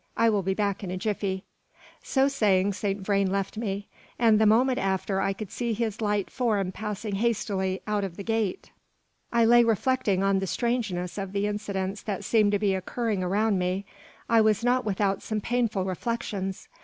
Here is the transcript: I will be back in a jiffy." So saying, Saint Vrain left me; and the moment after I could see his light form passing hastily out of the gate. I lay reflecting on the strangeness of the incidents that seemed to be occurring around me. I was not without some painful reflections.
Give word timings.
I 0.17 0.31
will 0.31 0.41
be 0.41 0.55
back 0.55 0.83
in 0.83 0.89
a 0.89 0.97
jiffy." 0.97 1.43
So 2.01 2.27
saying, 2.27 2.73
Saint 2.73 3.01
Vrain 3.01 3.31
left 3.31 3.55
me; 3.55 3.87
and 4.17 4.41
the 4.41 4.47
moment 4.47 4.79
after 4.79 5.21
I 5.21 5.31
could 5.31 5.51
see 5.51 5.73
his 5.73 6.01
light 6.01 6.31
form 6.31 6.71
passing 6.71 7.13
hastily 7.13 7.83
out 7.85 8.03
of 8.03 8.17
the 8.17 8.23
gate. 8.23 8.71
I 9.31 9.45
lay 9.45 9.63
reflecting 9.63 10.23
on 10.23 10.39
the 10.39 10.47
strangeness 10.47 11.19
of 11.19 11.33
the 11.33 11.45
incidents 11.45 12.01
that 12.01 12.23
seemed 12.23 12.51
to 12.53 12.57
be 12.57 12.73
occurring 12.73 13.21
around 13.23 13.59
me. 13.59 13.85
I 14.27 14.41
was 14.41 14.63
not 14.63 14.85
without 14.85 15.21
some 15.21 15.39
painful 15.39 15.85
reflections. 15.85 16.67